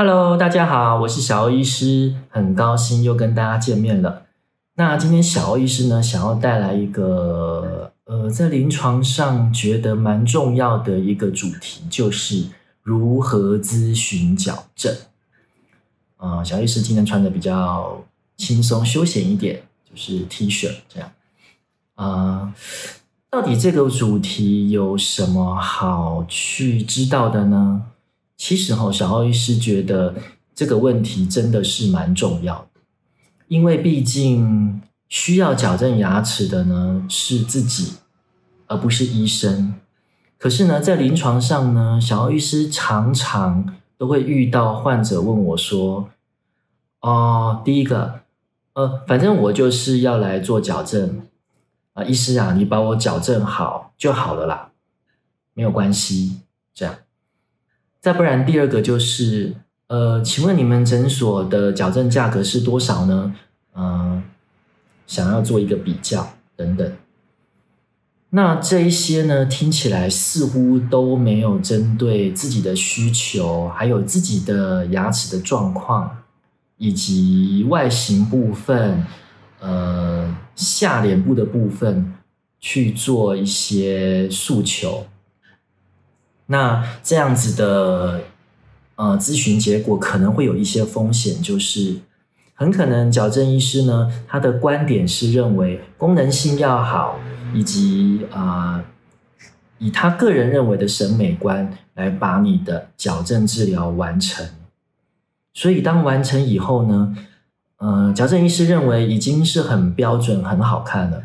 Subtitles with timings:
[0.00, 4.26] Hello，大家好，我是小欧医师，很高兴又跟大家见面了。
[4.76, 12.44] 那今天小欧医师呢，想要带来一个呃，在临床上觉得蛮重要的一个主题，就是
[12.80, 14.94] 如何咨询矫正。
[16.16, 18.00] 啊、呃，小医师今天穿的比较
[18.36, 21.10] 轻松休闲一点，就是 T 恤这样。
[21.96, 22.54] 啊、
[23.28, 27.82] 到底这个主题有什么好去知道的呢？
[28.38, 30.14] 其实哈，小奥医师觉得
[30.54, 32.80] 这个问题真的是蛮重要的，
[33.48, 37.94] 因为毕竟需要矫正牙齿的呢是自己，
[38.68, 39.74] 而不是医生。
[40.38, 46.08] 可是呢，在临床上呢，小奥医师常常都会遇到患者问我说
[47.02, 48.20] ：“哦，第一个，
[48.74, 51.22] 呃，反正我就是要来做矫正
[51.94, 54.70] 啊，医师啊，你把我矫正好就好了啦，
[55.54, 56.38] 没有关系。”
[56.72, 56.94] 这样。
[58.00, 59.54] 再不然，第二个就是，
[59.88, 63.34] 呃，请问你们诊所的矫正价格是多少呢？
[63.74, 64.22] 嗯、呃，
[65.06, 66.92] 想要做一个比较等等。
[68.30, 76.18] 那这一些呢，听起来似乎都没有针对自己的需求，还有自己的牙齿的状况，
[76.76, 79.04] 以及外形部分，
[79.60, 82.14] 呃，下脸部的部分
[82.60, 85.06] 去做一些诉求。
[86.50, 88.22] 那这样子的
[88.96, 91.96] 呃咨询结果可能会有一些风险，就是
[92.54, 97.20] 很可能矫正医师呢，他的观点是认为功能性要好，
[97.54, 98.82] 以及啊、
[99.76, 104.48] 以他个人认为的审美观来把你的矫正治疗完成。
[105.52, 107.14] 所以当完成以后呢，
[107.76, 111.24] 呃，矫正医师认为已经是很标准、很好看了，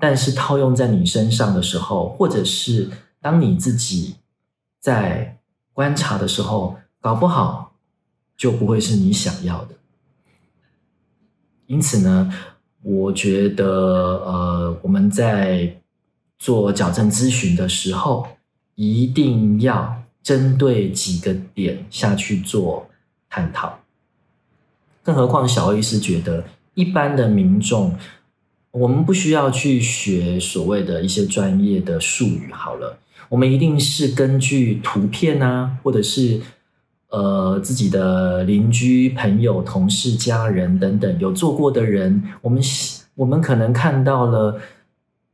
[0.00, 2.88] 但是套用在你身上的时候，或者是
[3.20, 4.14] 当你自己。
[4.86, 5.36] 在
[5.72, 7.74] 观察的时候，搞不好
[8.36, 9.74] 就不会是你想要的。
[11.66, 12.32] 因此呢，
[12.82, 15.76] 我觉得，呃，我们在
[16.38, 18.28] 做矫正咨询的时候，
[18.76, 22.88] 一定要针对几个点下去做
[23.28, 23.80] 探讨。
[25.02, 26.44] 更何况，小欧医师觉得，
[26.74, 27.92] 一般的民众，
[28.70, 32.52] 我们不需要去学所谓的一些专业的术语。
[32.52, 32.96] 好了。
[33.28, 36.40] 我们一定是根据图片啊，或者是
[37.10, 42.62] 呃自己的邻居、朋友、同事、家人等等有做过的人，我们
[43.14, 44.60] 我们可能看到了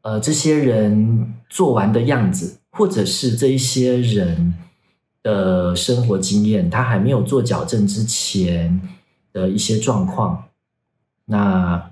[0.03, 4.54] 呃这些人做完的样子，或者是这一些人
[5.22, 8.80] 的生活经验，他还没有做矫正之前
[9.32, 10.44] 的一些状况，
[11.26, 11.91] 那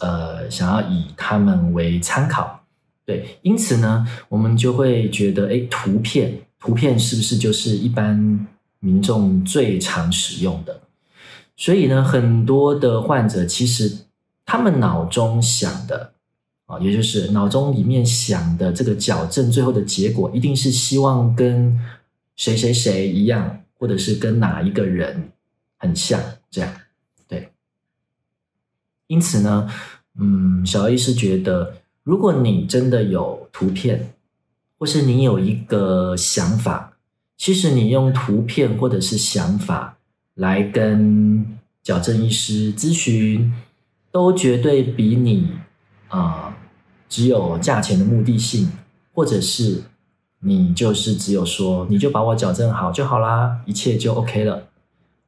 [0.00, 2.63] 呃想要以他们为参考。
[3.06, 8.46] 对，因此呢，我们就会觉得，哎，图片，图片是不是就是一般
[8.78, 10.80] 民众最常使用的？
[11.54, 14.06] 所以呢，很多的患者其实
[14.46, 16.14] 他们脑中想的
[16.64, 21.78] 啊，也就是脑中里面想的这个矫正最后的结果，一定是希望跟
[22.36, 25.30] 谁谁谁一样，或者是跟哪一个人
[25.76, 26.18] 很像，
[26.50, 26.74] 这样。
[27.28, 27.50] 对，
[29.08, 29.70] 因此呢，
[30.18, 31.74] 嗯，小欧医师觉得。
[32.04, 34.12] 如果你真的有图片，
[34.78, 36.92] 或是你有一个想法，
[37.36, 39.96] 其实你用图片或者是想法
[40.34, 43.52] 来跟矫正医师咨询，
[44.12, 45.48] 都绝对比你
[46.08, 46.56] 啊、
[47.08, 48.70] 只有价钱的目的性，
[49.12, 49.82] 或者是
[50.40, 54.68] 你就是只有说你就把我矫正好就好啦，一切就 OK 了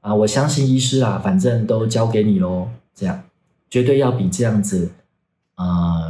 [0.03, 0.15] 啊！
[0.15, 3.25] 我相信医师啊，反正都交给你喽，这样
[3.71, 4.93] 绝对要比这样子
[5.55, 6.06] 啊。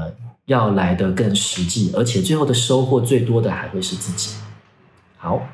[0.47, 4.37] 要来得更实际，而且最后的收获最多的还会是自己。
[5.17, 5.47] 好，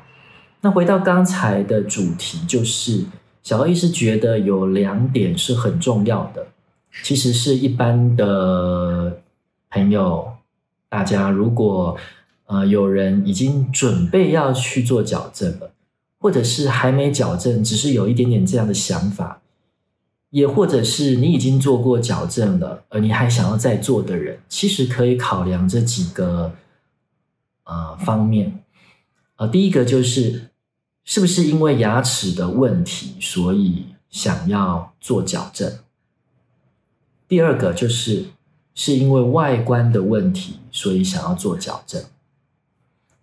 [0.61, 3.05] 那回到刚才的主题，就是
[3.41, 6.47] 小欧医师觉得有两点是很重要的。
[7.03, 9.19] 其实是一般的
[9.71, 10.33] 朋友，
[10.89, 11.97] 大家如果
[12.45, 15.71] 呃有人已经准备要去做矫正了，
[16.19, 19.41] 或者是还没矫正，只是有一点点这样的想法。
[20.33, 26.51] 也或者是你已经做过矫正了，而你还想要再做的人，其实可以考量这几个
[27.65, 28.63] 呃方面。
[29.35, 30.49] 呃，第一个就是
[31.03, 35.71] 是不是因为牙齿的问题，所以想要做矫正？
[37.27, 38.25] 第二个就是
[38.73, 42.03] 是因为外观的问题，所以想要做矫正。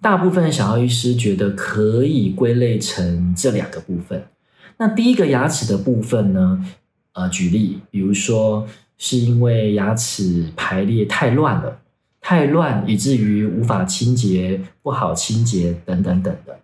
[0.01, 4.29] 大部分的小欧医师觉得可以归类成这两个部分。
[4.77, 6.65] 那第一个牙齿的部分呢？
[7.13, 8.67] 呃，举例，比如说
[8.97, 11.81] 是因为牙齿排列太乱了，
[12.21, 16.61] 太乱以至于无法清洁、不好清洁等等等的。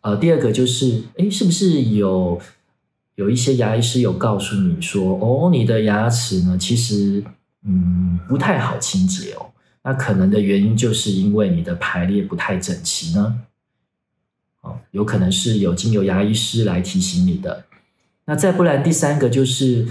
[0.00, 2.40] 呃，第二个就是，诶，是不是有
[3.16, 7.22] 有一些牙医师有告诉你说，哦，你的牙齿呢，其实
[7.64, 9.50] 嗯不太好清洁哦。
[9.82, 13.40] 那可能的原因就是因为你的排列不太整齐呢。
[14.62, 17.64] 哦，有可能是有经由牙医师来提醒你的。
[18.28, 19.86] 那再不然，第三个就是，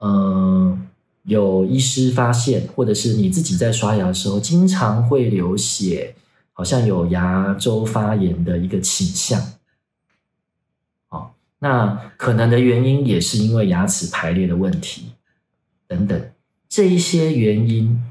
[0.00, 0.78] 嗯、呃，
[1.22, 6.14] 有医师发现，或者是你自己在刷牙的时候，经常会流血，
[6.52, 9.40] 好像有牙周发炎的一个倾向。
[11.08, 11.30] 哦，
[11.60, 15.12] 那可能的原因也是因为牙齿排列的问题
[15.86, 16.30] 等等，
[16.68, 18.02] 这一些原因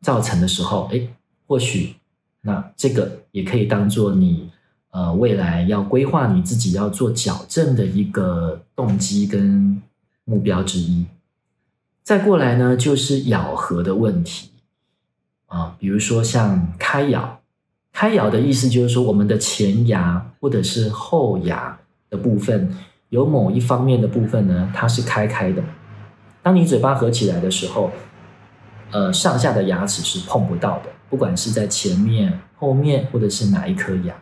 [0.00, 1.10] 造成的时候，诶，
[1.46, 1.96] 或许
[2.40, 4.50] 那这个也可以当做你。
[4.90, 9.80] 呃，未来要规划你自己要做矫正的一个动机跟
[10.24, 11.04] 目标之一。
[12.02, 14.50] 再过来呢，就是咬合的问题
[15.46, 17.40] 啊，比如说像开咬，
[17.92, 22.74] 开咬的意思就是说，我们的前牙或者是后牙的部分，
[23.10, 25.62] 有某一方面的部分呢，它是开开的。
[26.42, 27.90] 当你嘴巴合起来的时候，
[28.90, 34.14] 呃，上下的牙齿是碰不到的，不管是在前面、后面，或者是哪一颗牙。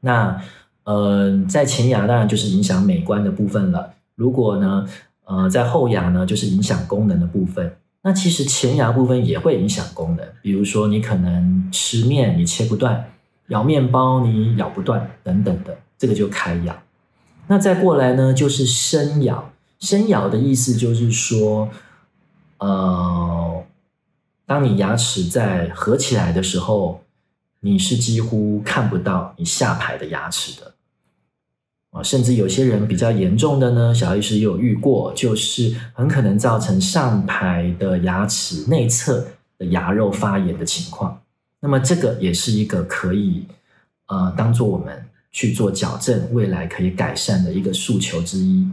[0.00, 0.40] 那，
[0.84, 3.92] 呃，在前牙当然就是影响美观的部分了。
[4.14, 4.86] 如果呢，
[5.24, 7.76] 呃，在后牙呢，就是影响功能的部分。
[8.02, 13.12] 那其实前牙部分也会影响功能，比如说你可能吃面你切不断，
[13.48, 16.74] 咬面包你咬不断等等的，这个就开咬。
[17.46, 19.52] 那再过来呢，就是深咬。
[19.80, 21.68] 深咬的意思就是说，
[22.58, 23.62] 呃，
[24.46, 27.02] 当你牙齿在合起来的时候。
[27.60, 30.74] 你是几乎看不到你下排的牙齿的
[31.90, 39.26] 啊，甚至有些人比较严重的呢，小医师也有遇过，就是很可能造成上排的牙齿内侧
[39.58, 41.20] 的牙肉发炎的情况。
[41.60, 43.44] 那么这个也是一个可以
[44.06, 48.66] 呃当做我们去做矫正，未来可以改善的一个诉求之一。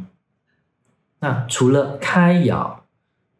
[1.20, 2.86] 那除了开咬、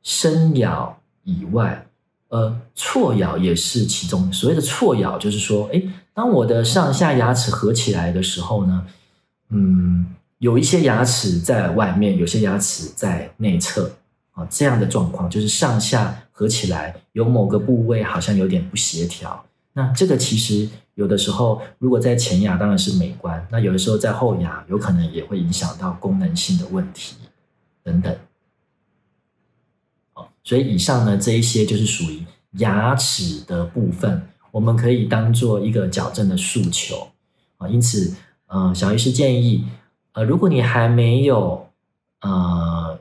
[0.04, 1.87] 深咬以外，
[2.30, 4.32] 呃，错咬也是其中。
[4.34, 8.86] 所谓的错咬，就是说，诶，当我的上下牙齿合起来的时候呢，
[9.50, 10.06] 嗯，
[10.40, 13.92] 有一些牙齿在外面，有些牙齿在内侧
[14.34, 19.46] 啊，这样的状况就是上下合起来，有某个部位好像有点不协调。
[19.72, 27.16] 那这个其实有的时候，如果在前牙当然是美观，那有的时候在后牙有可能也会影响到功能性的问题
[27.84, 28.14] 等等。
[30.48, 37.10] 所以以上呢，这一些就是属于牙齿的部分，我们可以当做一个矫正的诉求
[37.58, 37.68] 啊。
[37.68, 38.16] 因此，
[38.46, 39.66] 呃，小医师建议，
[40.14, 41.68] 呃，如果你还没有
[42.22, 42.98] 呃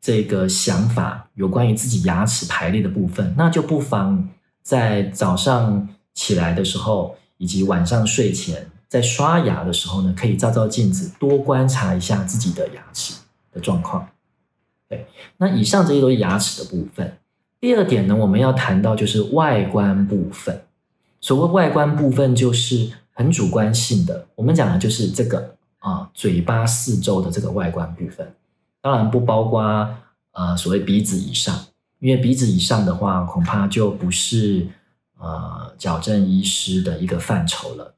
[0.00, 4.28] 这个想法，有关于自己牙齿排列的部分，那就不妨
[4.62, 13.14] 在早上起来的时候，以及晚上睡前在刷牙的时候呢，可以照照镜子，多观察一下自己的牙齿
[13.52, 14.06] 的状况。
[14.88, 15.06] 对，
[15.38, 17.16] 那以上这些都是牙齿的部分。
[17.60, 20.60] 第二点呢，我们要谈到就是外观部分。
[21.20, 24.26] 所谓外观部分，就是很主观性的。
[24.34, 28.34] 我们讲的就是这个啊，嘴巴四周的这个外观部分，
[28.82, 29.62] 当然不包括
[30.32, 31.58] 呃所谓鼻子以上，
[32.00, 34.66] 因为鼻子以上的话，恐怕就不是
[35.18, 37.94] 呃矫正医师的一个范畴了。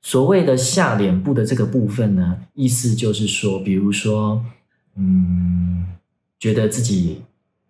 [0.00, 4.42] 所谓的下脸部的这个部分呢，意思就是说，比如说，
[4.96, 5.86] 嗯。
[6.40, 7.22] 觉得自己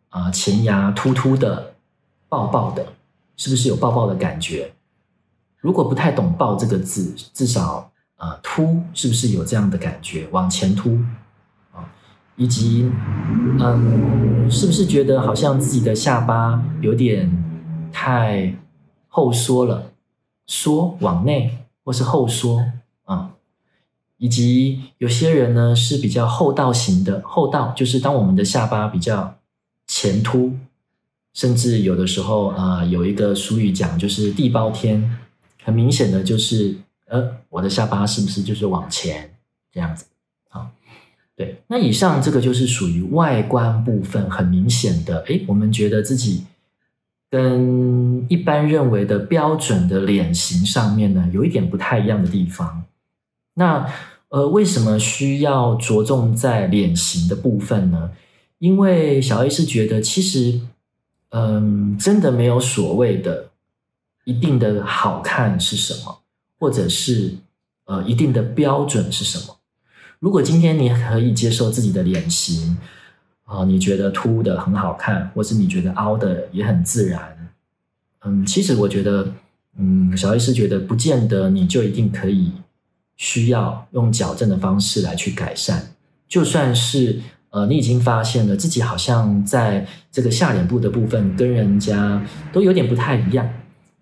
[0.09, 1.75] 啊、前牙突突的、
[2.29, 2.87] 爆爆的，
[3.37, 4.73] 是不是有爆爆的感觉？
[5.59, 10.27] 如果不太懂“爆”这个字，至少啊、呃、突是不是有这样的感觉？
[10.31, 10.99] 往前突
[11.73, 11.85] 啊，
[12.37, 12.91] 以及
[13.59, 17.31] 嗯，是不是觉得好像自己的下巴有点
[17.93, 18.55] 太
[19.09, 19.93] 后缩了，
[20.47, 22.65] 缩往内或是后缩
[23.05, 23.33] 啊？
[24.21, 29.39] 以及有些人呢是比较厚道型的，厚道就是当我们的下巴比较
[29.87, 30.53] 前凸，
[31.33, 35.17] 甚至有的时候啊、有一个俗语讲就是地包天，
[35.65, 39.35] 很明显的就是呃我的下巴是不是就是往前
[39.73, 40.05] 这样子？
[40.51, 40.71] 好，
[41.35, 46.45] 对，那以上这个就是属于外观部分很明显的，诶，我们觉得自己
[47.31, 52.85] 跟一般认为的标准的脸型上面呢有一点不太一样的地方，
[53.55, 53.91] 那。
[54.31, 58.11] 呃，为什么需要着重在脸型的部分呢？
[58.59, 60.61] 因为小 A 是觉得，其实，
[61.31, 63.51] 嗯，真的没有所谓的
[64.25, 66.21] 一定的好看是什么，
[66.59, 67.35] 或者是
[67.87, 69.57] 呃一定的标准是什么。
[70.21, 72.79] 如果今天你可以接受自己的脸型，
[73.47, 77.53] 啊、你觉得凸的很好看，或是你觉得凹的也很自然，
[78.25, 79.33] 嗯，其实我觉得，
[79.77, 82.53] 嗯，小 A 是觉得不见得你就一定可以。
[83.21, 85.93] 需要用矫正的方式来去改善。
[86.27, 93.47] 就算是呃，你已经发现了自己好像在这个下脸部的部分跟人家都有点不太一样，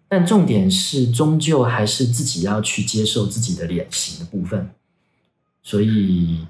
[0.06, 4.70] 但重点是终究还是自己要去接受自己的脸型的部分。
[5.64, 6.46] 所以，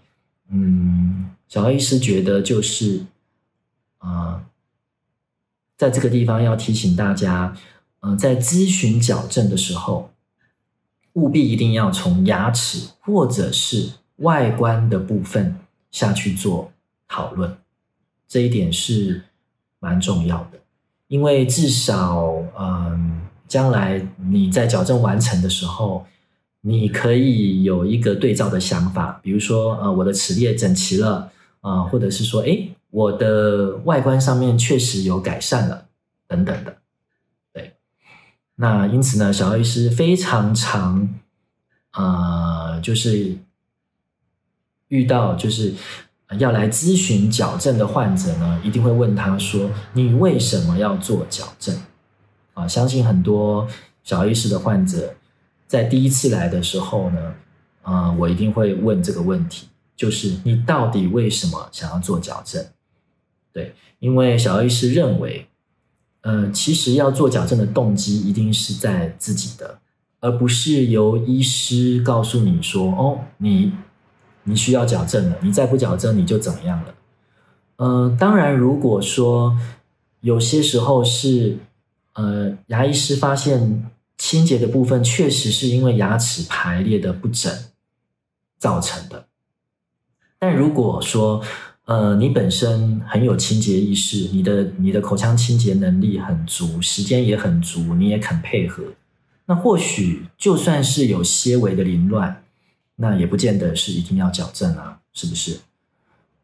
[0.51, 3.07] 嗯，小艾医师觉得就是
[3.97, 4.43] 啊。
[5.79, 7.57] 在这个地方要提醒大家，
[8.01, 10.11] 呃，在咨询矫正的时候，
[11.19, 15.57] 务必一定要从牙齿或者是外观的部分
[15.91, 16.71] 下去做
[17.09, 17.57] 讨论，
[18.29, 19.23] 这一点是
[19.81, 20.59] 蛮重要的，
[21.09, 26.07] 因为至少，嗯、将来你在矫正完成的时候，
[26.61, 35.87] 你可以有一个对照的想法，比如说，呃，我的齿列整齐了，啊、呃，或者是说，诶我的外观上面确实有改善了，
[36.27, 36.77] 等等的，
[38.61, 41.09] 那因此呢，小艾医师非常常，
[41.93, 43.37] 呃，就是
[44.89, 45.73] 遇到就是
[46.39, 51.75] 要来咨询矫正的患者呢，一定会问他说：“你为什么要做矫正？”
[52.55, 53.69] 啊，相信很多
[54.03, 55.15] 小艾医师的患者
[55.69, 57.35] 在第一次来的时候呢，
[57.83, 62.67] 啊、呃，我一定会问这个问题，就是你到底为什么想要做矫正？
[63.53, 65.48] 对，因为小艾医师认为，
[66.29, 69.79] 呃，其实要做矫正的动机一定是在自己的，
[70.21, 73.73] 而不是由医师告诉你说：“哦，你
[74.43, 76.95] 你需要矫正了，你再不矫正你就怎么样了。”
[77.77, 79.57] 呃，当然，如果说
[80.21, 81.57] 有些时候是
[82.13, 87.51] 呃，牙医师发现清洁的部分确实是因为牙齿排列的不整
[88.59, 89.29] 造成的，
[90.39, 91.43] 但如果说，
[91.89, 98.85] 呃，你本身很有清洁意识，你的你的口腔清洁能力很足，时间也很足，你也肯配合，
[99.47, 102.45] 那或许就算是有些微的凌乱，
[102.97, 105.61] 那也不见得是一定要矫正啊，是不是？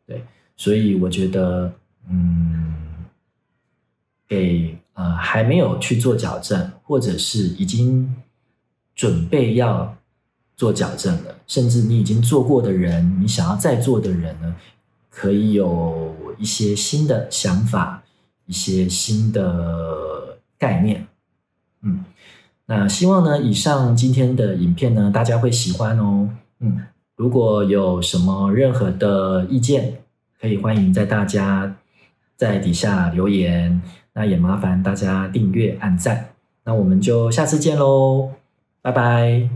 [0.07, 0.25] 对，
[0.57, 1.71] 所以我觉得，
[2.09, 2.75] 嗯，
[4.27, 8.17] 给呃还没有去做矫正，或者是已经
[8.95, 9.95] 准备要
[10.57, 14.57] 做矫正了，甚至你已经做过的人，你想要再做的人呢？
[15.15, 18.03] 可以有一些新的想法，
[18.47, 21.07] 一些新的概念，
[21.83, 22.05] 嗯，
[22.67, 26.29] 那希望呢，以上今天的影片呢，大家会喜欢哦，
[26.59, 26.83] 嗯，
[27.15, 29.99] 如果有什么任何的意见，
[30.41, 31.77] 可以欢迎在大家
[32.37, 33.81] 在底下留言，
[34.15, 36.31] 那也麻烦大家订阅、按赞，
[36.65, 38.31] 那我们就下次见喽，
[38.83, 39.49] 拜拜。